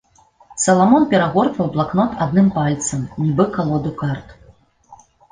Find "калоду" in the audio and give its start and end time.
3.59-3.93